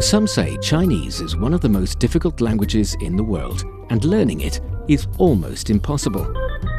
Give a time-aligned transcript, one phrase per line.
[0.00, 4.40] Some say Chinese is one of the most difficult languages in the world, and learning
[4.40, 6.26] it is almost impossible.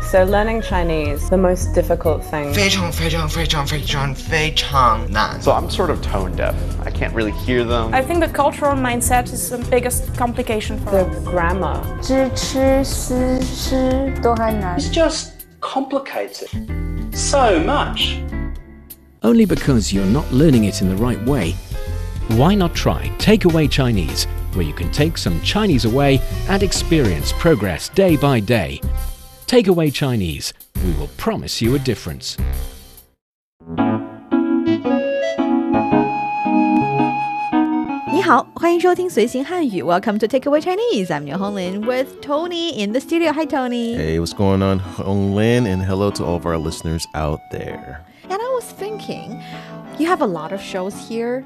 [0.09, 2.51] So learning Chinese, the most difficult thing.
[2.53, 5.39] 非常非常非常非常非常难。
[5.41, 6.55] So I'm sort of tone deaf.
[6.83, 7.93] I can't really hear them.
[7.93, 11.23] I think the cultural mindset is the biggest complication for The us.
[11.25, 11.79] grammar.
[12.01, 14.79] 知吃思诗都很难。
[14.79, 15.29] It's just
[15.61, 16.49] complicated
[17.13, 18.17] so much.
[19.21, 21.53] Only because you're not learning it in the right way.
[22.28, 24.24] why not try Takeaway Chinese,
[24.54, 28.80] where you can take some Chinese away and experience progress day by day.
[29.46, 30.52] Takeaway Chinese,
[30.84, 32.36] we will promise you a difference.
[38.26, 41.12] Welcome to Takeaway Chinese.
[41.12, 43.32] I'm Niu Honglin with Tony in the studio.
[43.32, 43.94] Hi, Tony.
[43.94, 45.64] Hey, what's going on, Honglin?
[45.64, 48.04] And hello to all of our listeners out there.
[48.24, 49.40] And I was thinking,
[50.00, 51.44] you have a lot of shows here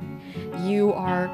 [0.64, 1.28] you are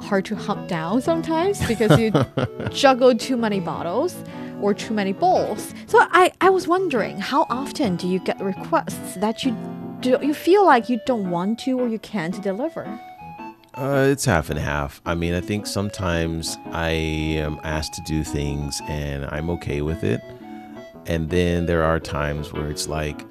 [0.00, 2.12] hard to hunt down sometimes because you
[2.70, 4.14] juggle too many bottles
[4.60, 5.74] or too many bowls.
[5.86, 9.56] So I, I was wondering, how often do you get requests that you
[10.00, 12.84] do you feel like you don't want to or you can't deliver?
[13.74, 15.00] Uh, it's half and half.
[15.04, 20.04] I mean, I think sometimes I am asked to do things and I'm okay with
[20.04, 20.20] it.
[21.06, 23.22] And then there are times where it's like,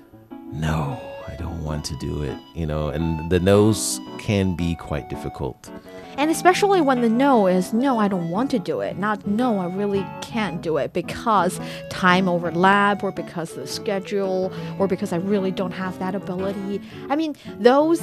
[0.51, 0.99] no,
[1.35, 5.69] I don't want to do it, you know, and the no's can be quite difficult.
[6.17, 9.59] And especially when the no is no, I don't want to do it, not no,
[9.59, 15.11] I really can't do it because time overlap or because of the schedule or because
[15.11, 16.81] I really don't have that ability.
[17.09, 18.01] I mean, those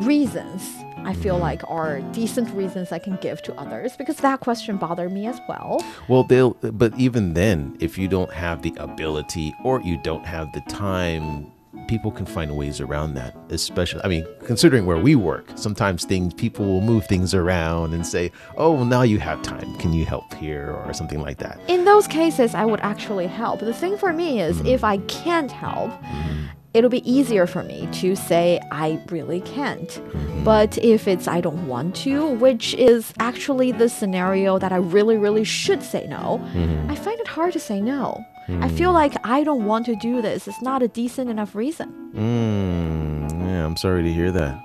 [0.00, 0.62] reasons
[1.04, 5.12] I feel like are decent reasons I can give to others because that question bothered
[5.12, 5.84] me as well.
[6.08, 10.52] Well, they'll, but even then, if you don't have the ability or you don't have
[10.52, 11.51] the time,
[11.88, 13.36] people can find ways around that.
[13.50, 18.06] Especially, I mean, considering where we work, sometimes things, people will move things around and
[18.06, 19.76] say, oh, well, now you have time.
[19.76, 21.60] Can you help here or something like that?
[21.68, 23.60] In those cases, I would actually help.
[23.60, 24.66] The thing for me is mm-hmm.
[24.66, 26.46] if I can't help, mm-hmm.
[26.74, 29.88] it'll be easier for me to say I really can't.
[29.88, 30.44] Mm-hmm.
[30.44, 35.16] But if it's I don't want to, which is actually the scenario that I really,
[35.16, 36.40] really should say no,
[36.88, 38.24] I find it hard to say no.
[38.48, 40.48] I feel like I don't want to do this.
[40.48, 42.10] It's not a decent enough reason.
[42.14, 44.62] Mm, yeah, I'm sorry to hear that.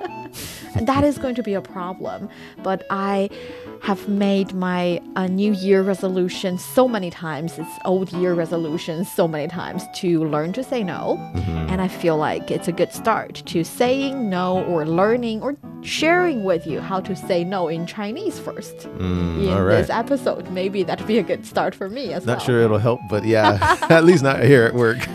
[0.82, 2.28] That is going to be a problem.
[2.62, 3.30] But I
[3.82, 9.26] have made my uh, New Year resolution so many times, it's old year resolution so
[9.26, 11.16] many times to learn to say no.
[11.68, 16.44] And I feel like it's a good start to saying no or learning or sharing
[16.44, 19.76] with you how to say no in Chinese first mm, in all right.
[19.76, 20.50] this episode.
[20.50, 22.36] Maybe that'd be a good start for me as Not well.
[22.36, 25.06] Not sure it'll help, but yeah, at least not here at work.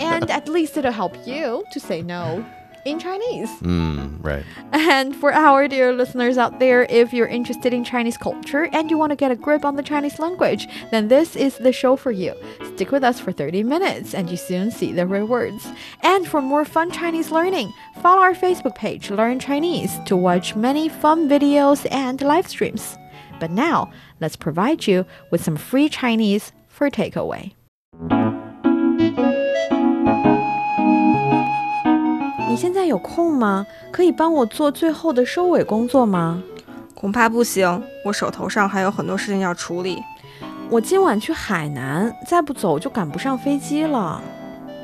[0.00, 2.44] and at least it'll help you to say no
[2.90, 3.50] in Chinese.
[3.60, 4.44] mm, right.
[4.72, 8.98] And for our dear listeners out there, if you're interested in Chinese culture and you
[8.98, 12.10] want to get a grip on the Chinese language, then this is the show for
[12.10, 12.34] you.
[12.74, 15.66] Stick with us for 30 minutes and you soon see the rewards.
[16.02, 17.72] And for more fun Chinese learning,
[18.02, 22.96] follow our Facebook page, Learn Chinese, to watch many fun videos and live streams.
[23.40, 27.52] But now, let's provide you with some free Chinese for takeaway.
[32.58, 33.64] 现在有空吗？
[33.92, 36.42] 可以帮我做最后的收尾工作吗？
[36.92, 40.02] 恐怕不行，我手头上还有很多事情要处理。
[40.68, 44.20] 我今晚去海南，再不走就赶不上飞机了。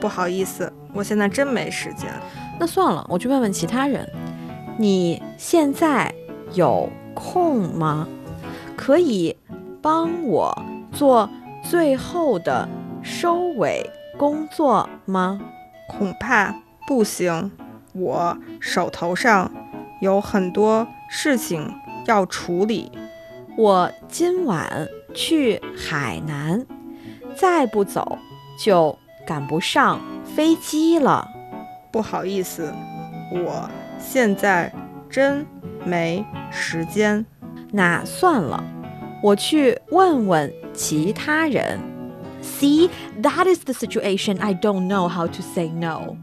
[0.00, 2.08] 不好意思，我现在真没时间。
[2.60, 4.08] 那算了，我去问问其他人。
[4.78, 6.14] 你现在
[6.52, 8.06] 有空吗？
[8.76, 9.36] 可以
[9.82, 10.56] 帮我
[10.92, 11.28] 做
[11.60, 12.68] 最后的
[13.02, 13.84] 收尾
[14.16, 15.40] 工作吗？
[15.88, 16.54] 恐怕
[16.86, 17.50] 不行，
[17.94, 19.51] 我手头上
[20.01, 21.73] 有很多事情
[22.05, 22.91] 要处理。
[23.57, 26.66] 我今晚去海南，
[27.35, 28.17] 再不走
[28.63, 31.27] 就赶不上飞机了。
[31.91, 32.73] 不好意思，
[33.31, 33.69] 我
[34.00, 34.72] 现在
[35.09, 35.45] 真
[35.83, 37.25] 没时间。
[37.71, 38.63] 那算了，
[39.21, 41.80] 我去问问其他人。
[42.41, 42.89] See,
[43.21, 44.39] that is the situation.
[44.39, 46.15] I don't know how to say no.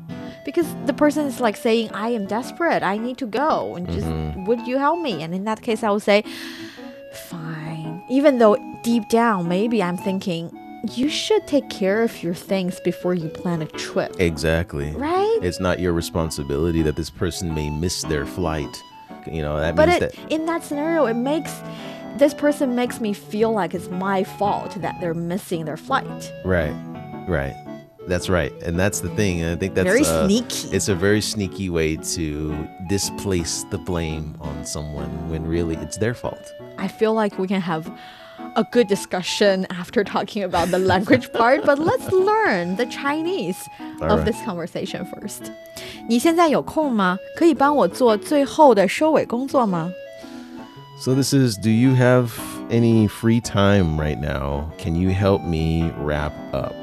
[0.45, 4.07] Because the person is like saying, I am desperate, I need to go, and just,
[4.07, 4.45] mm-hmm.
[4.45, 5.21] would you help me?
[5.23, 6.23] And in that case, I would say,
[7.13, 8.03] fine.
[8.09, 10.57] Even though deep down, maybe I'm thinking,
[10.93, 14.19] you should take care of your things before you plan a trip.
[14.19, 14.91] Exactly.
[14.91, 15.39] Right?
[15.41, 18.81] It's not your responsibility that this person may miss their flight.
[19.27, 21.53] You know, that But means it, that in that scenario, it makes
[22.17, 26.31] this person makes me feel like it's my fault that they're missing their flight.
[26.43, 26.73] right.
[27.27, 27.55] Right.
[28.08, 28.52] That's right.
[28.62, 29.42] And that's the thing.
[29.42, 30.68] And I think that's Very uh, sneaky.
[30.70, 32.54] It's a very sneaky way to
[32.88, 36.52] displace the blame on someone when really it's their fault.
[36.78, 37.90] I feel like we can have
[38.54, 43.56] a good discussion after talking about the language part, but let's learn the Chinese
[44.00, 44.24] of Alright.
[44.24, 45.50] this conversation first.
[46.08, 47.18] 你现在有空吗？
[47.36, 49.90] 可以帮我做最后的收尾工作吗？
[51.00, 52.30] So this is do you have
[52.70, 54.70] any free time right now?
[54.78, 56.74] Can you help me wrap up?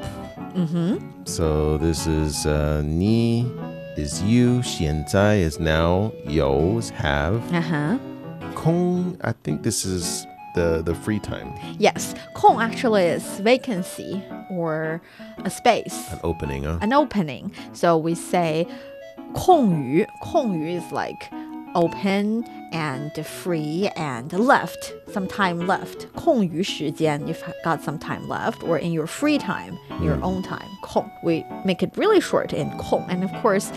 [0.54, 1.24] Mm-hmm.
[1.24, 3.46] So this is uh, ni
[3.96, 7.40] is you, 现在 is now, 有 is have.
[7.52, 7.98] Uh-huh.
[8.54, 15.00] 空 I think this is the the free time, Yes, 空 actually is vacancy or
[15.44, 16.78] a space, an opening, huh?
[16.80, 17.52] an opening.
[17.72, 18.66] So we say
[19.34, 21.30] 空余.空余 is like
[21.74, 26.06] open and free and left, some time left.
[26.14, 30.68] 空余时间, you've got some time left, or in your free time, your own time.
[30.82, 31.04] 空.
[31.22, 33.04] We make it really short in 空.
[33.08, 33.72] And of course,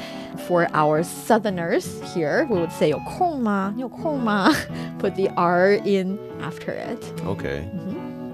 [0.48, 3.74] for our southerners here, we would say 有空吗?
[3.77, 4.54] 有空吗?
[5.00, 7.00] Put the R in after it.
[7.25, 7.68] Okay.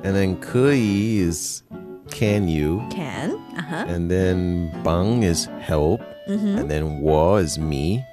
[0.03, 1.63] And then 可以 is
[2.09, 2.81] can you?
[2.89, 3.37] Can.
[3.55, 3.85] Uh-huh.
[3.87, 6.01] And then 帮 is help.
[6.27, 8.03] And then 我 is me.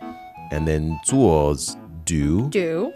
[0.50, 2.48] And then 做 is do.
[2.50, 2.92] Do.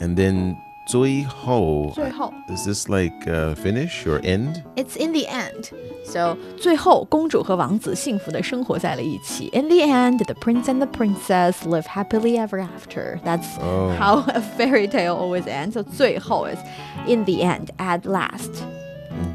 [0.00, 0.56] And then
[0.86, 2.32] 最后最后.
[2.50, 4.62] is this like uh, finish or end?
[4.76, 5.70] It's in the end.
[6.04, 9.48] So 最后公主和王子幸福的生活在了一起.
[9.54, 13.18] In the end, the prince and the princess live happily ever after.
[13.24, 13.94] That's Oh.
[13.98, 15.74] how a fairy tale always ends.
[15.74, 16.58] So 最后 is
[17.06, 18.50] in the end, at last.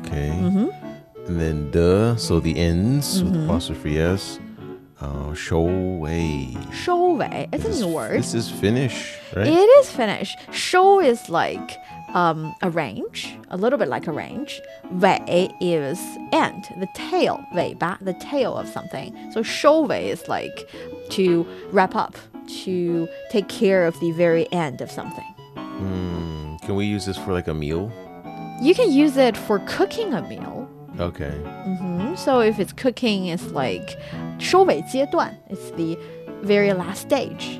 [0.05, 0.29] Okay.
[1.27, 4.39] And then the, so the ends with apostrophe S.
[5.04, 5.34] Oh, uh,
[6.72, 7.48] Show way.
[7.52, 8.18] It's this a new is, word.
[8.18, 9.46] This is Finnish, right?
[9.46, 10.34] It is Finnish.
[10.50, 11.78] Show is like
[12.14, 14.62] um, arrange, a little bit like arrange.
[14.92, 16.00] Wei is
[16.32, 19.14] end, the tail, 尾巴, the tail of something.
[19.32, 20.68] So shouwei is like
[21.10, 22.16] to wrap up,
[22.64, 25.34] to take care of the very end of something.
[25.56, 27.92] Hmm, can we use this for like a meal?
[28.62, 30.63] You can use it for cooking a meal.
[30.99, 31.31] Okay.
[31.65, 33.97] hmm So if it's cooking, it's like
[34.39, 35.33] 收尾阶段.
[35.49, 35.97] It's the
[36.43, 37.59] very last stage.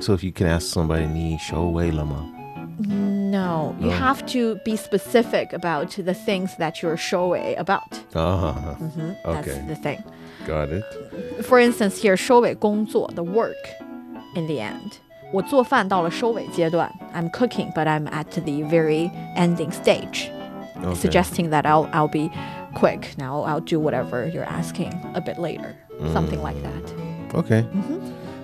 [0.00, 2.26] So if you can ask somebody, 你收尾了吗?
[2.78, 3.96] No, you No.
[3.96, 8.00] have to be specific about the things that you're showing about.
[8.14, 8.76] Ah,
[9.24, 9.64] That's okay.
[9.68, 10.02] the thing.
[10.46, 10.82] Got it.
[11.44, 13.54] For instance, here 收尾工作 the work
[14.34, 14.94] in the end.
[15.32, 16.90] 我做饭到了收尾阶段.
[17.14, 20.28] I'm cooking, but I'm at the very ending stage,
[20.84, 20.94] Okay.
[20.94, 22.30] suggesting that I'll I'll be
[22.74, 23.14] quick.
[23.18, 25.76] Now I'll do whatever you're asking a bit later,
[26.12, 26.94] something like that.
[27.34, 27.64] Okay.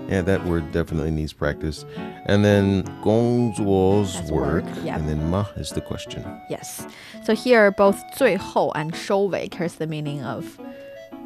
[0.09, 1.85] Yeah, that word definitely needs practice.
[2.25, 4.65] And then 工作's That's work.
[4.65, 4.97] work, yep.
[5.01, 6.25] And then 嘛 is the question.
[6.49, 6.87] Yes.
[7.25, 10.59] So here both 最后 and 收尾 carries the meaning of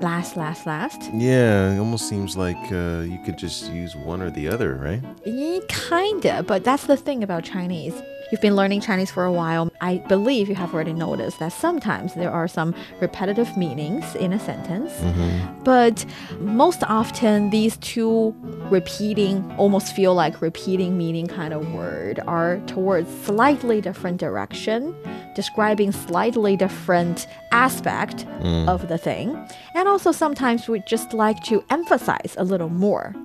[0.00, 1.00] last, last, last.
[1.14, 5.00] Yeah, it almost seems like uh, you could just use one or the other, right?
[5.25, 7.94] Yeah, kinda, but that's the thing about Chinese.
[8.31, 9.71] You've been learning Chinese for a while.
[9.79, 14.39] I believe you have already noticed that sometimes there are some repetitive meanings in a
[14.39, 15.63] sentence, mm-hmm.
[15.63, 16.06] but
[16.39, 18.35] most often these two
[18.69, 24.94] repeating, almost feel like repeating meaning kind of word are towards slightly different direction,
[25.33, 28.68] describing slightly different aspect mm.
[28.68, 29.38] of the thing.
[29.74, 33.15] And also sometimes we just like to emphasize a little more.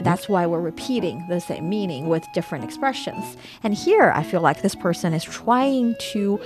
[0.00, 3.36] That's why we're repeating the same meaning with different expressions.
[3.62, 6.38] And here, I feel like this person is trying to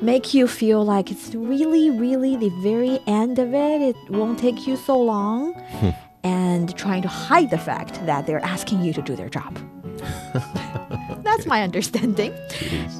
[0.00, 3.82] make you feel like it's really, really the very end of it.
[3.82, 5.54] It won't take you so long.
[6.24, 9.58] and trying to hide the fact that they're asking you to do their job.
[11.22, 12.32] That's my understanding.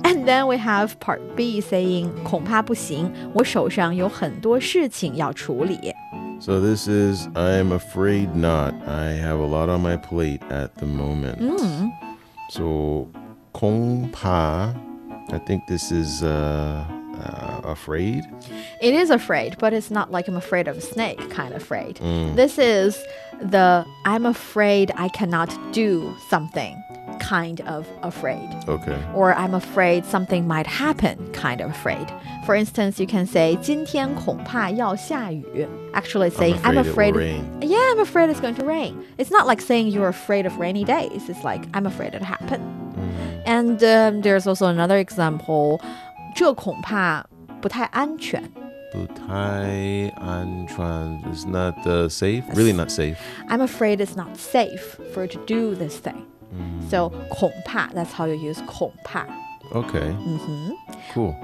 [0.05, 5.95] And then we have part B saying 恐怕不行，我手上有很多事情要处理。
[6.40, 8.74] So this is I'm afraid not.
[8.88, 11.92] I have a lot on my plate at the moment.
[12.52, 13.12] So
[13.54, 14.74] Kong Pa,
[15.32, 16.86] I think this is uh,
[17.18, 18.24] uh, afraid.
[18.82, 21.98] It is afraid, but it's not like I'm afraid of a snake kind of afraid.
[22.36, 23.04] This is
[23.42, 26.82] the I'm afraid I cannot do something
[27.19, 28.49] kind of afraid.
[28.69, 28.99] Okay.
[29.15, 32.07] Or I'm afraid something might happen kind of afraid.
[32.45, 35.67] For instance, you can say 今天恐怕要下雨.
[35.95, 37.63] Actually saying I'm afraid afraid, it will rain.
[37.63, 39.05] Yeah, I'm afraid it's going to rain.
[39.19, 41.29] It's not like saying you're afraid of rainy days.
[41.29, 42.61] It's like I'm afraid it happen.
[43.47, 45.81] And um, there's also another example.
[46.35, 47.25] 这恐怕
[47.61, 48.43] 不太安全.
[48.93, 52.43] 不太安全 is not uh, safe.
[52.55, 53.17] Really not safe.
[53.49, 56.27] I'm afraid it's not safe for you to do this thing.
[56.91, 59.25] So 恐怕, that's how you use 恐怕.
[59.73, 60.13] Okay.
[60.13, 60.73] hmm
[61.15, 61.35] Cool.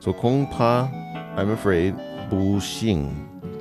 [0.00, 0.88] So 恐怕
[1.36, 1.94] I'm afraid
[2.28, 3.08] 不行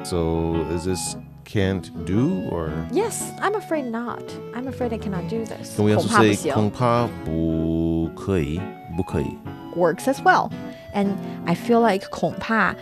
[0.03, 1.15] So is this
[1.45, 4.23] can't do or Yes, I'm afraid not.
[4.55, 5.75] I'm afraid I cannot do this.
[5.75, 8.59] can we also 恐怕不 say 行恐怕不可以
[8.97, 9.37] 不可以
[9.75, 10.49] works as well.
[10.95, 11.09] And
[11.45, 12.73] I feel like 恐怕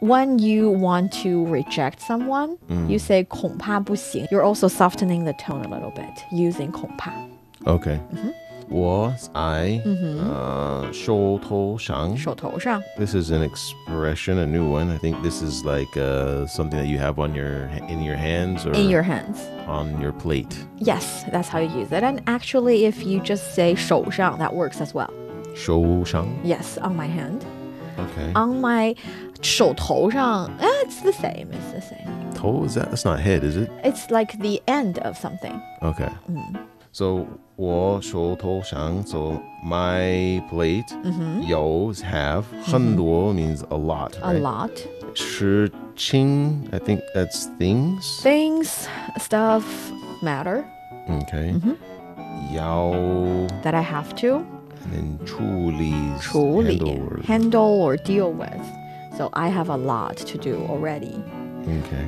[0.00, 2.56] when you want to reject someone,
[2.88, 4.26] you say 恐怕不行.
[4.30, 7.10] You're also softening the tone a little bit using 恐怕.
[7.64, 7.98] Okay.
[8.14, 8.30] Mm-hmm.
[8.70, 14.90] 我 I uh 手头上手头上 This is an expression, a new one.
[14.94, 18.66] I think this is like uh, something that you have on your in your hands
[18.66, 19.38] or in your hands.
[19.66, 20.54] on your plate.
[20.76, 22.02] Yes, that's how you use it.
[22.02, 25.08] And actually, if you just say 手上, that works as well.
[25.54, 27.40] 手上 Yes, on my hand.
[27.96, 28.32] Okay.
[28.34, 28.94] On my
[29.40, 31.48] 手头上, eh, it's the same.
[31.52, 32.06] It's the same.
[32.34, 32.90] 头 is that?
[32.90, 33.70] That's not head, is it?
[33.82, 35.58] It's like the end of something.
[35.82, 36.10] Okay.
[36.30, 36.58] Mm.
[36.92, 39.34] So 我手头上 so
[39.64, 41.46] my plate Mm-hmm.
[41.46, 44.12] 有 is have 很多 means a lot.
[44.22, 44.40] A right?
[44.40, 44.70] lot.
[45.14, 48.00] 事情 I think that's things.
[48.22, 48.86] Things,
[49.18, 49.62] stuff,
[50.22, 50.64] matter
[51.08, 51.52] Okay.
[51.54, 52.54] Mm-hmm.
[52.56, 52.92] 要
[53.62, 54.42] that I have to
[54.84, 58.64] and then 处理 is 处理 handle or- handle or deal with.
[59.16, 61.16] So I have a lot to do already.
[61.64, 62.06] Okay.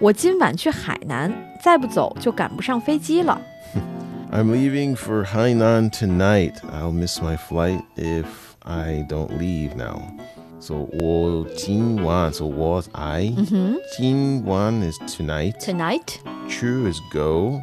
[0.00, 3.40] 我今晚去海南，再不走就赶不上飞机了。
[4.34, 6.60] I'm leaving for Hainan tonight.
[6.72, 10.02] I'll miss my flight if I don't leave now.
[10.60, 13.32] So 我今晚 so was I.
[13.96, 15.58] 今晚 is tonight.
[15.58, 16.18] Tonight?
[16.50, 17.60] Chu is go.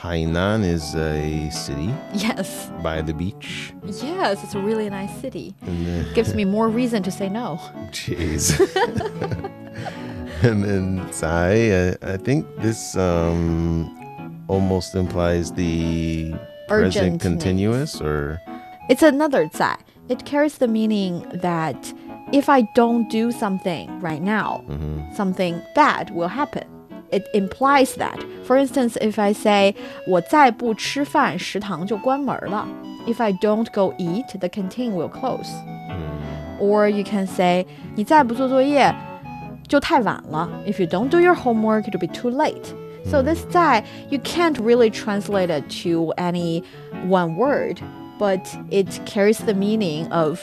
[0.00, 2.70] Hainan is a city Yes.
[2.84, 3.72] by the beach.
[3.84, 5.54] Yes, it's a really nice city.
[5.66, 7.58] And then, Gives me more reason to say no.
[7.90, 8.54] jeez.
[10.42, 13.90] and then Tsai, I, I think this um
[14.50, 16.34] almost implies the
[16.68, 17.22] Urgent present tense.
[17.22, 18.38] continuous or
[18.88, 19.76] It's another 在.
[20.08, 21.76] It carries the meaning that
[22.32, 24.62] if I don't do something right now,
[25.14, 26.64] something bad will happen.
[27.10, 28.18] It implies that.
[28.44, 29.74] For instance, if I say
[30.08, 32.66] 我再不吃饭，食堂就关门了.
[33.06, 35.48] If I don't go eat, the canteen will close.
[36.60, 38.94] Or you can say 你再不做作业
[39.68, 40.48] 就太晚了.
[40.66, 42.74] If you don't do your homework, it'll be too late.
[43.04, 46.62] So this 在 you can't really translate it to any
[47.06, 47.80] one word,
[48.18, 48.40] but
[48.70, 50.40] it carries the meaning of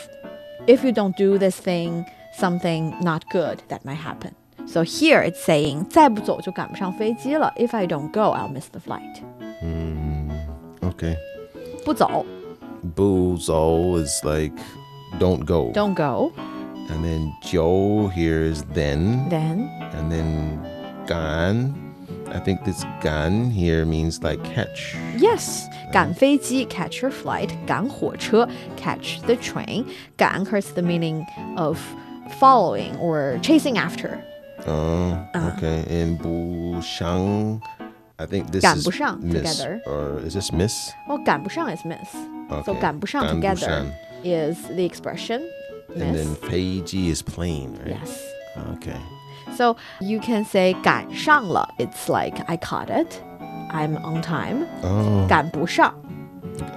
[0.68, 2.06] if you don't do this thing,
[2.38, 4.34] something not good that might happen.
[4.66, 7.54] So here it's saying 再不走就赶不上飞机了.
[7.58, 9.22] If I don't go, I'll miss the flight.
[10.82, 11.16] okay.
[11.84, 12.26] 不走
[12.96, 14.54] Buzo is like
[15.20, 15.72] don't go.
[15.74, 16.32] don't go.
[16.90, 19.28] And then Jo here is then.
[19.30, 20.60] Then And then
[21.08, 21.87] gan.
[22.28, 24.96] I think this gan here means like catch.
[25.18, 29.86] yes, 赶飞机 catch your flight, 赶火车 catch the train.
[30.18, 31.26] 赶 carries the meaning
[31.58, 31.78] of
[32.40, 34.20] following or chasing after.
[34.66, 35.84] Oh, okay.
[35.90, 37.62] And bu shang.
[38.20, 39.58] I think this 赶 is 不上 miss.
[39.60, 39.82] together.
[39.86, 40.74] Or is this miss?
[41.08, 42.10] Well, 赶不上 is miss.
[42.66, 42.80] So Okay.
[42.80, 43.86] 赶不上 赶不 together 上
[44.24, 45.42] is the expression
[45.96, 46.24] And miss.
[46.24, 47.98] then feiji is plain, right?
[48.00, 48.20] Yes.
[48.76, 48.98] Okay.
[49.58, 51.68] So you can say 赶上了.
[51.78, 53.22] It's like I caught it.
[53.72, 54.66] I'm on time.
[54.84, 55.94] Oh, 赶不上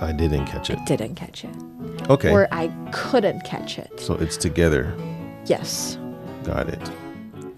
[0.00, 0.78] I didn't catch it.
[0.87, 1.50] didn't catch it.
[2.08, 2.30] Okay.
[2.32, 3.90] Or I couldn't catch it.
[4.00, 4.94] so it's together.
[5.46, 5.96] Yes.
[6.44, 6.80] Got it.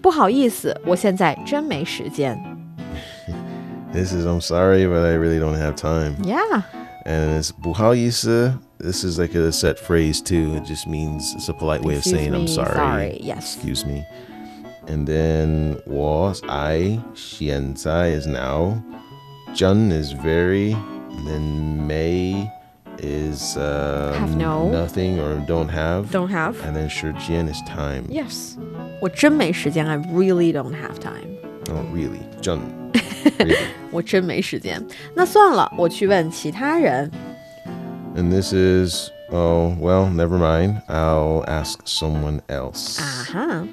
[0.01, 2.37] 不好意思，我现在真没时间。
[3.91, 6.15] This is I'm sorry, but I really don't have time.
[6.23, 6.63] Yeah.
[7.05, 8.53] And it's 不好意思.
[8.79, 10.55] This is like a set phrase too.
[10.55, 12.73] It just means it's a polite way Excuse of saying I'm me, sorry.
[12.75, 13.55] sorry, yes.
[13.55, 14.03] Excuse me.
[14.87, 18.81] And then 我 I 现在 is now.
[19.53, 20.75] 真 is very.
[21.11, 22.49] And then 没
[23.01, 24.69] is um, Have no.
[24.71, 26.11] nothing or don't have.
[26.11, 26.55] Don't have.
[26.65, 28.03] And then 时间 is time.
[28.09, 28.55] Yes.
[29.01, 29.87] 我真没时间。
[29.87, 31.37] I really don't have time.
[31.69, 32.21] Oh, really?
[32.41, 32.59] 真
[33.37, 33.57] really.
[33.91, 34.83] 我真没时间。
[35.13, 37.11] 那算了，我去问其他人。
[38.15, 40.81] And this is, oh, well, never mind.
[40.87, 42.99] I'll ask someone else.
[42.99, 43.67] 啊哈。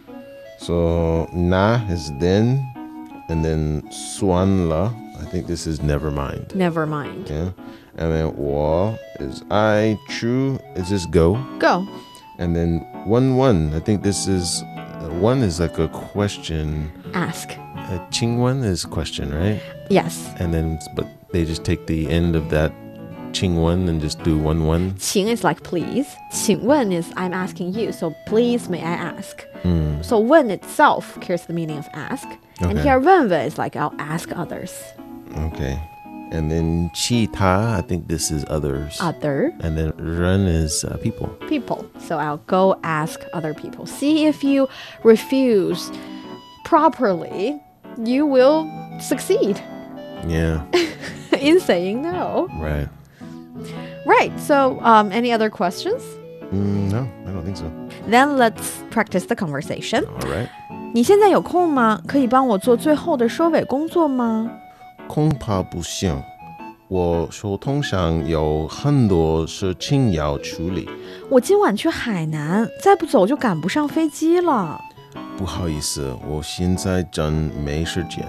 [0.61, 2.61] So, na is then,
[3.29, 4.93] and then suanla.
[5.19, 6.55] I think this is never mind.
[6.55, 7.29] Never mind.
[7.29, 7.49] Yeah.
[7.97, 9.97] And then wa is I.
[10.07, 11.35] True is this go.
[11.57, 11.87] Go.
[12.37, 13.73] And then one one.
[13.73, 16.91] I think this is, uh, one is like a question.
[17.15, 17.49] Ask.
[17.51, 19.61] A ching one is question, right?
[19.89, 20.31] Yes.
[20.39, 22.71] And then, but they just take the end of that
[23.32, 24.94] ching one and just do one one.
[24.98, 26.06] 请 is like please.
[26.32, 27.92] 请问 is I'm asking you.
[27.92, 29.44] So please may I ask.
[30.02, 32.26] So 问 itself carries the meaning of ask.
[32.60, 32.82] And Okay.
[32.82, 34.72] here 问问 is like I'll ask others.
[35.52, 35.78] Okay.
[36.32, 38.98] And then chi ta, I think this is others.
[39.00, 41.28] Other and then ren is uh, people.
[41.48, 41.86] people.
[42.00, 43.86] So I'll go ask other people.
[43.86, 44.66] See if you
[45.04, 45.90] refuse
[46.64, 47.60] properly,
[48.02, 48.66] you will
[49.00, 49.60] succeed
[50.26, 50.62] Yeah.
[51.38, 52.48] in saying no.
[52.60, 52.88] right.
[54.04, 54.30] Right.
[54.38, 56.02] So, um, any other questions?
[56.52, 57.64] Mm, no, I don't think so.
[58.08, 60.04] Then let's practice the conversation.
[60.04, 60.48] All right.
[60.94, 62.00] 你现在有空吗？
[62.06, 64.50] 可以帮我做最后的收尾工作吗？
[65.08, 66.22] 恐怕不行，
[66.88, 70.88] 我手头上有很多事情要处理。
[71.28, 74.80] 我今晚去海南，再不走就赶不上飞机了。
[75.36, 77.32] 不好意思，我现在真
[77.64, 78.24] 没时间。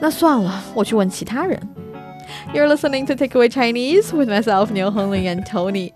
[0.00, 1.60] 那算了，我去问其他人。
[2.53, 5.93] You're listening to Takeaway Chinese with myself, Niu Honglin, and Tony.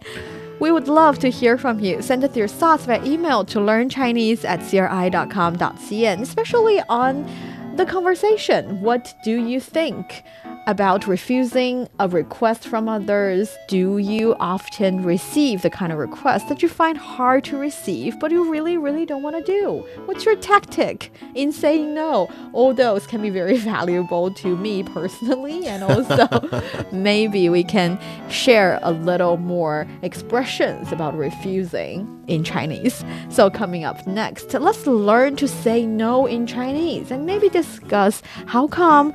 [0.62, 2.02] We would love to hear from you.
[2.02, 7.30] Send us your thoughts by email to learnchinese at cri.com.cn, especially on
[7.76, 8.82] the conversation.
[8.82, 10.24] What do you think
[10.68, 13.56] about refusing a request from others?
[13.68, 18.32] Do you often receive the kind of request that you find hard to receive, but
[18.32, 19.86] you really, really don't want to do?
[20.06, 22.30] What's your tactic in saying no?
[22.54, 26.28] All those can be very valuable to me personally, and also
[26.92, 33.04] maybe we can share a little more expressions about refusing in Chinese.
[33.30, 38.68] So, coming up next, let's learn to say no in Chinese and maybe discuss how
[38.68, 39.14] come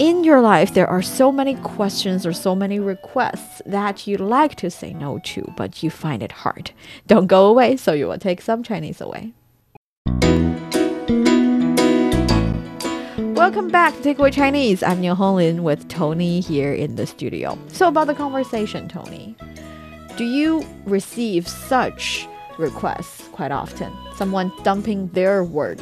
[0.00, 4.54] in your life there are so many questions or so many requests that you'd like
[4.54, 6.70] to say no to, but you find it hard.
[7.06, 9.34] Don't go away, so you will take some Chinese away.
[13.36, 14.82] Welcome back to Takeaway Chinese.
[14.82, 17.58] I'm Niu Honglin with Tony here in the studio.
[17.68, 19.36] So about the conversation, Tony,
[20.16, 22.26] do you receive such
[22.58, 23.92] requests quite often?
[24.16, 25.78] Someone dumping their work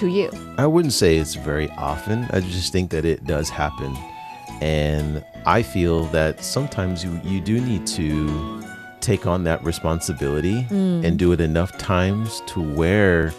[0.00, 0.30] to you?
[0.56, 2.26] I wouldn't say it's very often.
[2.30, 3.96] I just think that it does happen.
[4.62, 8.62] And I feel that sometimes you, you do need to
[9.00, 13.32] take on that responsibility and do it enough times to where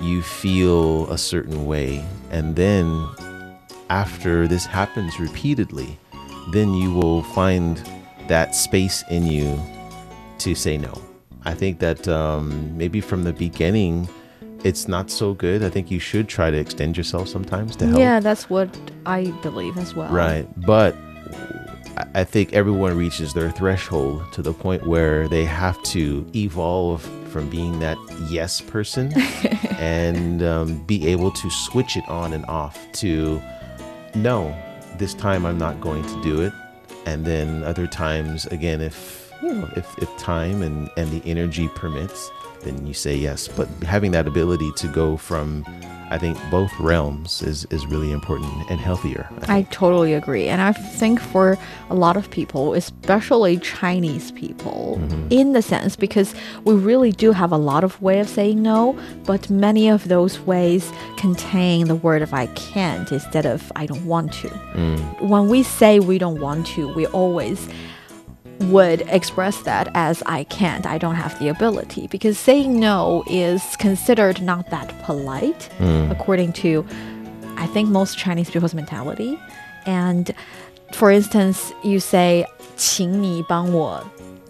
[0.00, 2.04] you feel a certain way.
[2.30, 3.06] And then
[3.90, 5.98] after this happens repeatedly,
[6.52, 7.76] then you will find
[8.28, 9.60] that space in you
[10.38, 11.00] to say no.
[11.44, 14.08] I think that um, maybe from the beginning,
[14.64, 15.62] it's not so good.
[15.62, 17.98] I think you should try to extend yourself sometimes to help.
[17.98, 18.68] Yeah, that's what
[19.06, 20.10] I believe as well.
[20.10, 20.48] Right.
[20.56, 20.96] But
[22.14, 27.48] I- think everyone reaches their threshold to the point where they have to evolve from
[27.50, 27.98] being that
[28.28, 29.12] yes person
[29.78, 33.40] and um, be able to switch it on and off to
[34.14, 34.56] no,
[34.98, 36.52] this time I'm not going to do it.
[37.06, 41.68] And then other times, again, if you know, if, if time and, and the energy
[41.68, 42.30] permits,
[42.64, 43.48] then you say yes.
[43.48, 45.64] But having that ability to go from,
[46.10, 49.28] I think, both realms is, is really important and healthier.
[49.48, 50.48] I totally agree.
[50.48, 51.56] And I think for
[51.90, 55.28] a lot of people, especially Chinese people, mm-hmm.
[55.30, 58.98] in the sense because we really do have a lot of way of saying no,
[59.24, 64.06] but many of those ways contain the word of I can't instead of I don't
[64.06, 64.48] want to.
[64.48, 65.22] Mm.
[65.22, 67.68] When we say we don't want to, we always
[68.63, 73.63] would express that as I can't, I don't have the ability, because saying no is
[73.77, 75.69] considered not that polite,
[76.11, 76.85] according to,
[77.55, 79.39] I think, most Chinese people's mentality.
[79.85, 80.33] And
[80.93, 82.45] for instance, you say,
[82.75, 84.03] 请你帮我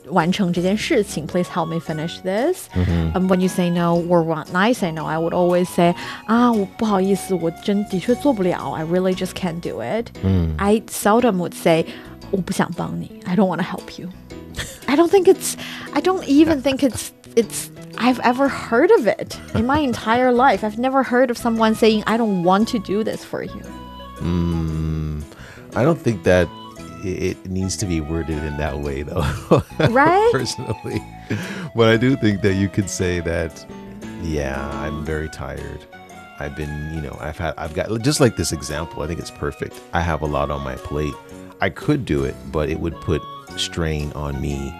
[0.10, 2.68] 完成这件事情, please help me finish this.
[3.14, 5.94] And when you say no, or when I say no, I would always say,
[6.26, 10.10] 啊，我不好意思，我真的确做不了, I really just can't do it.
[10.58, 11.86] I seldom would say,
[12.34, 14.10] 我不想帮你, I don't want to help you.
[14.88, 15.56] I don't think it's
[15.94, 20.64] I don't even think it's it's I've ever heard of it in my entire life.
[20.64, 23.62] I've never heard of someone saying I don't want to do this for you.
[24.20, 25.24] Mm,
[25.76, 26.48] I don't think that
[27.04, 29.24] it it needs to be worded in that way, though.
[29.90, 30.30] Right?
[30.32, 31.02] Personally,
[31.76, 33.66] but I do think that you could say that.
[34.22, 35.86] Yeah, I'm very tired.
[36.40, 39.02] I've been, you know, I've had, I've got just like this example.
[39.02, 39.80] I think it's perfect.
[39.94, 41.14] I have a lot on my plate.
[41.62, 43.22] I could do it, but it would put
[43.58, 44.74] strain on me,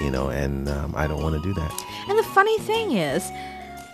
[0.00, 1.84] you know, and um, I don't want to do that.
[2.08, 3.30] And the funny thing is,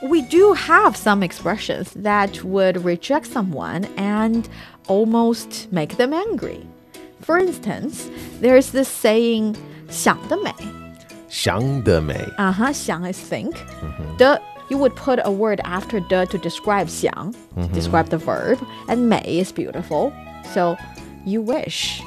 [0.02, 4.48] we do have some expressions that would reject someone and
[4.86, 6.66] almost make them angry.
[7.20, 8.10] For instance,
[8.40, 9.56] there's this saying
[9.88, 10.52] 想得美.
[11.28, 12.14] 想得美.
[12.38, 13.54] Uh-huh, 想 is think.
[14.18, 18.58] The you would put a word after the to describe 想, to describe the verb,
[18.88, 20.12] and 美 is beautiful.
[20.52, 20.76] So
[21.24, 22.02] you wish.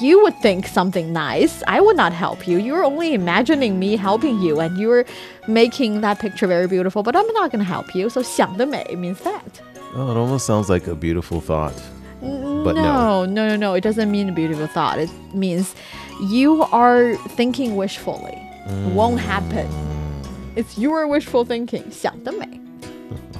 [0.00, 1.62] You would think something nice.
[1.66, 2.58] I would not help you.
[2.58, 5.04] You're only imagining me helping you, and you're
[5.46, 7.02] making that picture very beautiful.
[7.02, 8.08] But I'm not going to help you.
[8.08, 9.60] So 想得美 means that.
[9.94, 11.74] Oh, it almost sounds like a beautiful thought.
[12.22, 13.74] But no, no, no, no.
[13.74, 14.98] It doesn't mean a beautiful thought.
[14.98, 15.74] It means
[16.30, 18.38] you are thinking wishfully.
[18.66, 19.68] It won't happen.
[20.54, 21.90] It's your wishful thinking.
[21.90, 22.60] 想得美.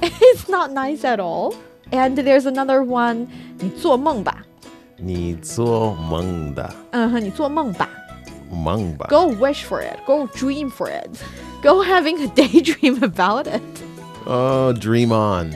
[0.01, 1.55] it's not nice at all.
[1.91, 3.27] And there's another one,
[3.59, 4.43] 你做梦吧。
[4.97, 7.89] 你做梦的嗯哼，你做梦吧。
[8.51, 9.07] 梦吧。
[9.09, 9.97] Go wish for it.
[10.05, 11.09] Go dream for it.
[11.61, 13.61] Go having a daydream about it.
[14.25, 15.53] Oh, dream on.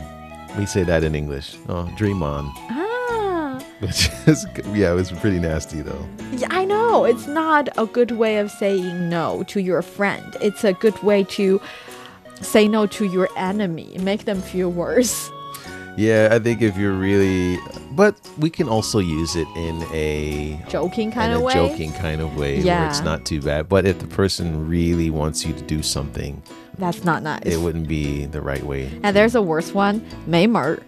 [0.58, 1.56] We say that in English.
[1.69, 2.51] Oh, dream on.
[2.69, 3.60] Ah.
[3.80, 6.03] Which is, yeah, it was pretty nasty though.
[6.32, 7.06] Yeah, I know.
[7.06, 10.36] It's not a good way of saying no to your friend.
[10.41, 11.62] It's a good way to
[12.41, 15.30] say no to your enemy, make them feel worse.
[15.95, 17.60] Yeah, I think if you're really,
[17.91, 21.53] but we can also use it in a Joking kind in of a way.
[21.53, 23.06] joking kind of way where it's Yeah.
[23.06, 23.67] not too bad.
[23.69, 26.41] But if the person really wants you to do something,
[26.77, 27.41] That's not nice.
[27.45, 28.89] it wouldn't be the right way.
[29.03, 30.01] And there's a worse one.
[30.25, 30.80] 没门儿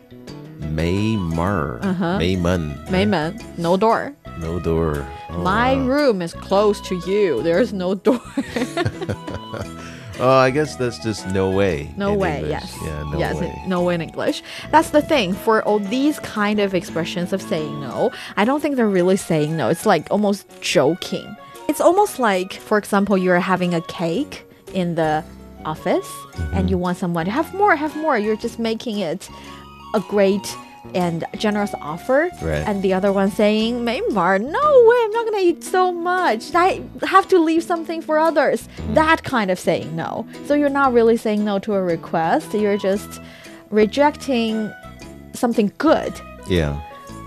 [0.59, 2.17] May mer, Uh-huh.
[2.19, 4.11] May mun, 没门 no door.
[4.41, 5.05] no door.
[5.31, 5.85] Oh, My wow.
[5.87, 7.41] room is close to you.
[7.43, 8.19] There's no door.
[10.20, 11.90] Oh, I guess that's just no way.
[11.96, 12.50] No way, English.
[12.50, 12.78] yes.
[12.82, 13.62] Yeah, no yes, way.
[13.66, 14.42] no way in English.
[14.70, 15.32] That's the thing.
[15.34, 19.56] For all these kind of expressions of saying no, I don't think they're really saying
[19.56, 19.68] no.
[19.68, 21.36] It's like almost joking.
[21.68, 25.24] It's almost like, for example, you're having a cake in the
[25.64, 26.56] office Mm-hmm.
[26.56, 28.18] and you want someone to have more, have more.
[28.18, 29.28] You're just making it
[29.94, 30.44] a great
[30.92, 32.30] and generous offer.
[32.42, 32.66] Right.
[32.66, 36.54] And the other one saying, Maymar, no way, I'm not to eat so much.
[36.54, 38.68] I have to leave something for others.
[38.76, 38.94] Mm-hmm.
[38.94, 40.26] That kind of saying no.
[40.46, 43.20] So you're not really saying no to a request, you're just
[43.70, 44.72] rejecting
[45.32, 46.12] something good.
[46.48, 46.80] Yeah.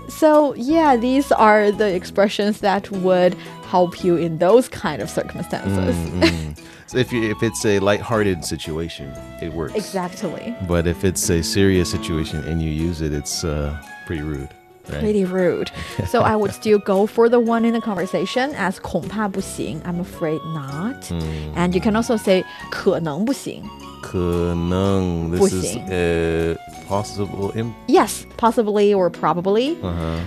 [0.08, 3.34] So, yeah, these are the expressions that would
[3.68, 5.94] help you in those kind of circumstances.
[5.94, 9.11] Mm, So if you if it's a lighthearted situation,
[9.41, 9.73] it works.
[9.75, 10.55] Exactly.
[10.67, 14.49] But if it's a serious situation and you use it, it's uh, pretty rude.
[14.89, 14.99] Right?
[14.99, 15.71] Pretty rude.
[16.07, 19.79] So I would still go for the one in the conversation as 恐怕不行.
[19.85, 21.01] I'm afraid not.
[21.09, 21.53] Mm.
[21.55, 23.63] And you can also say 可能不行.
[24.01, 25.85] 可能 this is 不行。
[25.87, 26.57] uh,
[26.89, 27.51] possible.
[27.55, 29.77] Im- Yes, possibly or probably.
[29.81, 30.19] uh-huh.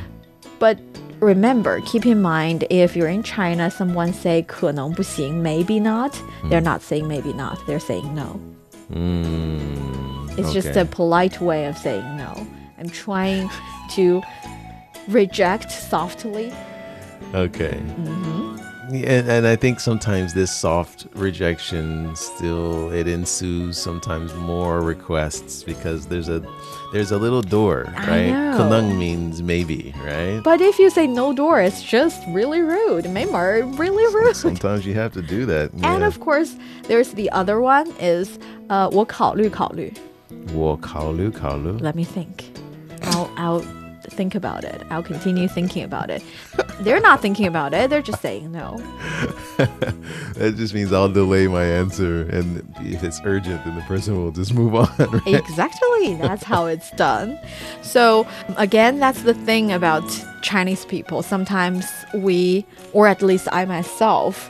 [0.58, 0.78] But
[1.20, 6.12] remember, keep in mind if you're in China, someone say 可能不行, maybe not.
[6.48, 7.58] They're not saying maybe not.
[7.66, 8.38] They're saying no.
[8.92, 10.80] Mm, It's just okay.
[10.80, 12.46] a polite way of saying no.
[12.78, 13.48] I'm trying
[13.94, 14.22] to
[15.08, 16.52] reject softly.
[17.34, 17.78] Okay.
[17.96, 24.80] hmm Yeah, and, and I think sometimes this soft rejection still it ensues sometimes more
[24.80, 26.42] requests because there's a
[26.92, 28.30] there's a little door, I right?
[28.30, 28.56] know.
[28.56, 30.40] 可能 means maybe, right?
[30.42, 33.08] But if you say no door, it's just really rude.
[33.10, 34.34] 没门儿, really rude.
[34.36, 35.72] Sometimes you have to do that.
[35.82, 36.06] And yeah.
[36.06, 36.54] of course,
[36.88, 38.38] there's the other one is
[38.70, 39.92] uh, 我考虑考虑.
[40.54, 41.72] 我考虑考虑.
[41.80, 42.44] Let me think.
[43.02, 43.62] I'll, I'll
[44.11, 44.81] think about it.
[44.89, 46.23] I'll continue thinking about it.
[46.81, 47.89] They're not thinking about it.
[47.89, 48.77] They're just saying no.
[49.57, 54.31] that just means I'll delay my answer, and if it's urgent, then the person will
[54.31, 54.89] just move on.
[55.11, 55.35] Right?
[55.35, 56.15] Exactly.
[56.15, 57.37] That's how it's done.
[57.81, 60.03] So, again, that's the thing about
[60.41, 61.21] Chinese people.
[61.21, 64.49] Sometimes we, or at least I myself,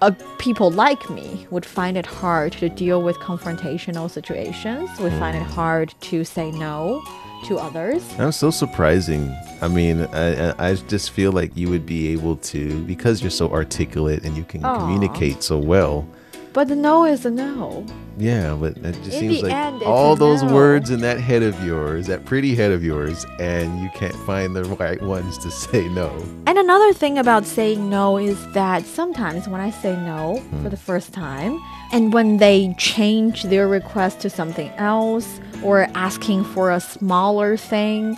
[0.00, 4.90] uh, people like me would find it hard to deal with confrontational situations.
[4.98, 7.02] We find it hard to say no
[7.44, 8.06] to others.
[8.16, 9.34] That's so surprising.
[9.60, 13.50] I mean, I, I just feel like you would be able to because you're so
[13.50, 14.78] articulate and you can Aw.
[14.78, 16.06] communicate so well.
[16.52, 17.86] But the no is a no.
[18.18, 20.54] Yeah, but it just In seems like end, all those no.
[20.54, 24.54] words in that head of yours, that pretty head of yours, and you can't find
[24.54, 26.10] the right ones to say no.
[26.46, 30.62] And another thing about saying no is that sometimes when I say no hmm.
[30.62, 31.58] for the first time,
[31.90, 38.16] and when they change their request to something else or asking for a smaller thing,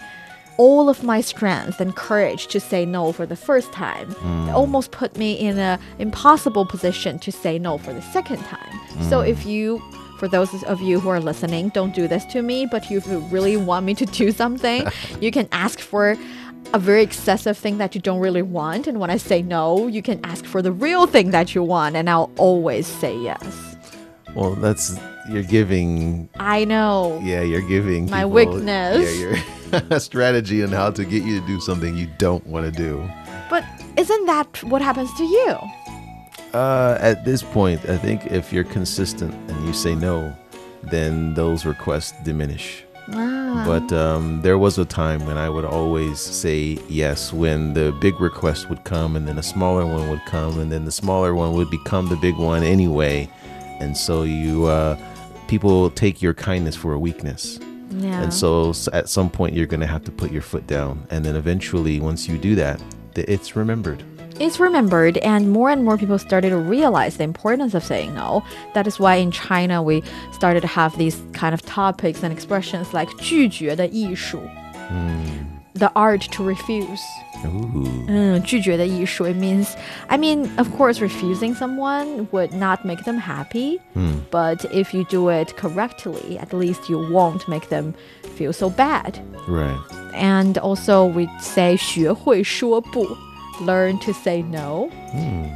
[0.57, 4.49] all of my strength and courage to say no for the first time It hmm.
[4.51, 8.81] almost put me in an impossible position to say no for the second time.
[9.09, 9.29] So hmm.
[9.29, 9.83] if you
[10.19, 13.21] for those of you who are listening, don't do this to me, but if you
[13.31, 14.87] really want me to do something,
[15.21, 16.17] you can ask for
[16.73, 18.87] a very excessive thing that you don't really want.
[18.87, 21.97] And when I say no, you can ask for the real thing that you want,
[21.97, 23.77] and I'll always say yes.
[24.35, 24.97] Well, that's
[25.29, 26.29] you're giving.
[26.39, 27.21] I know.
[27.23, 29.19] Yeah, you're giving My people- weakness.
[29.19, 29.41] Yeah,
[29.91, 33.03] your strategy on how to get you to do something you don't want to do.
[33.51, 33.65] But
[33.97, 35.57] isn't that what happens to you?
[36.53, 40.33] Uh, at this point, I think if you're consistent and you say no,
[40.85, 42.85] then those requests diminish.
[43.13, 43.65] Ah.
[43.67, 48.21] But um, there was a time when I would always say yes when the big
[48.21, 51.53] request would come, and then a smaller one would come, and then the smaller one
[51.55, 53.29] would become the big one anyway.
[53.81, 54.97] And so you, uh,
[55.48, 57.60] people take your kindness for a weakness.
[57.92, 58.22] Yeah.
[58.22, 61.06] And so s- at some point, you're going to have to put your foot down.
[61.10, 62.80] And then eventually, once you do that,
[63.16, 64.04] th- it's remembered.
[64.40, 68.42] is remembered, and more and more people started to realize the importance of saying no.
[68.74, 72.94] That is why in China we started to have these kind of topics and expressions
[72.94, 74.40] like 拒绝的艺术
[75.76, 77.00] the art to refuse.
[77.46, 78.06] Ooh.
[78.10, 79.70] 嗯，拒绝的艺术 it means
[80.08, 83.80] I mean of course refusing someone would not make them happy
[84.30, 87.94] but if you do it correctly at least you won't make them
[88.36, 89.78] feel so bad Right.
[90.14, 93.06] and also we say 学会说不
[93.62, 94.90] learn to say no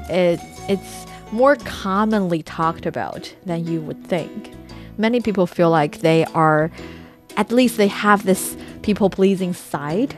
[0.09, 4.51] it, it's more commonly talked about than you would think
[4.97, 6.69] many people feel like they are
[7.35, 10.14] at least they have this people pleasing side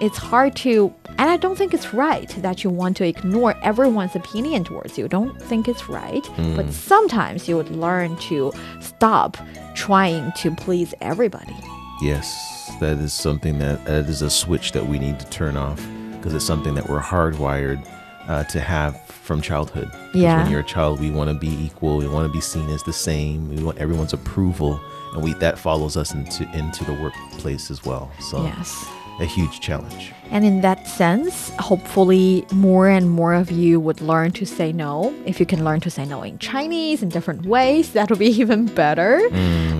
[0.00, 4.14] it's hard to and i don't think it's right that you want to ignore everyone's
[4.14, 9.36] opinion towards you don't think it's right but sometimes you would learn to stop
[9.74, 11.56] trying to please everybody
[12.02, 15.80] Yes, that is something that that is a switch that we need to turn off
[16.12, 17.82] because it's something that we're hardwired
[18.28, 19.90] uh, to have from childhood.
[20.12, 20.42] Yeah.
[20.42, 21.96] When you're a child, we want to be equal.
[21.96, 23.48] We want to be seen as the same.
[23.48, 24.78] We want everyone's approval,
[25.16, 28.10] and we that follows us into into the workplace as well.
[28.20, 28.86] So yes
[29.20, 30.12] a huge challenge.
[30.30, 35.14] And in that sense, hopefully more and more of you would learn to say no.
[35.24, 38.66] If you can learn to say no in Chinese in different ways, that'll be even
[38.66, 39.28] better.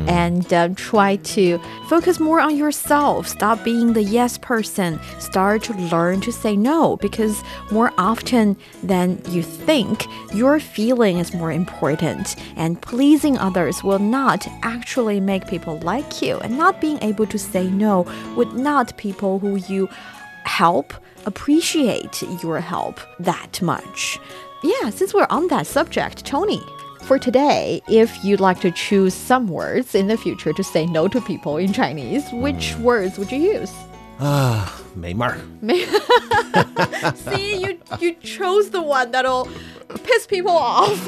[0.09, 3.27] And um, try to focus more on yourself.
[3.27, 5.01] Stop being the yes person.
[5.19, 11.35] Start to learn to say no because more often than you think, your feeling is
[11.35, 12.37] more important.
[12.55, 16.39] And pleasing others will not actually make people like you.
[16.39, 19.90] And not being able to say no would not people who you
[20.44, 20.94] help
[21.26, 24.20] appreciate your help that much.
[24.64, 26.62] Yeah, since we're on that subject, Tony,
[27.04, 31.08] for today, if you'd like to choose some words in the future to say no
[31.08, 33.72] to people in Chinese, which words would you use?
[34.20, 35.38] Ah, Maymar.
[37.18, 39.48] See, you you chose the one that'll
[40.04, 41.00] piss people off.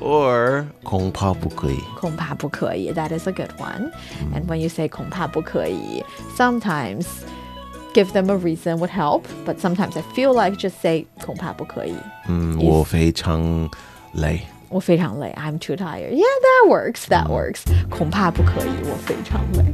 [0.00, 3.92] Or 恐怕不可以.恐怕不可以, that is a good one.
[4.34, 6.02] And when you say 恐怕不可以,
[6.36, 7.04] sometimes
[7.94, 11.94] give them a reason would help, but sometimes I feel like just say 恐怕不可以.
[12.28, 13.68] 嗯，我非常
[14.12, 14.42] 累。
[14.68, 15.32] 我非常累.
[15.36, 16.10] I'm too tired.
[16.12, 17.06] Yeah, that works.
[17.08, 17.62] That works.
[17.90, 19.64] 恐怕不可以,我非常累.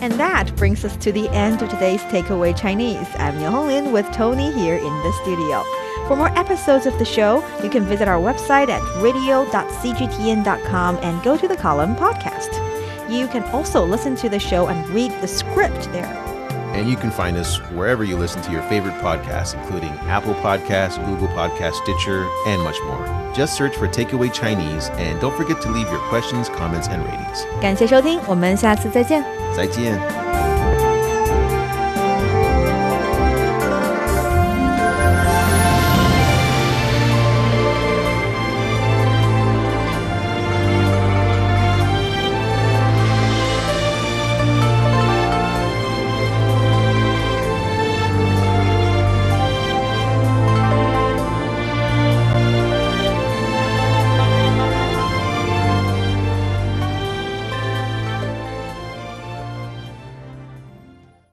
[0.00, 3.06] And that brings us to the end of today's Takeaway Chinese.
[3.18, 5.62] I'm Niu Honglin with Tony here in the studio.
[6.08, 11.36] For more episodes of the show, you can visit our website at radio.cgtn.com and go
[11.36, 12.48] to the column podcast.
[13.10, 16.08] You can also listen to the show and read the script there.
[16.74, 21.04] And you can find us wherever you listen to your favorite podcasts, including Apple Podcasts,
[21.04, 23.04] Google Podcasts, Stitcher, and much more.
[23.34, 27.44] Just search for Takeaway Chinese and don't forget to leave your questions, comments, and ratings.
[27.60, 29.24] 感谢收听，我们下次再见。
[29.54, 30.43] 再见。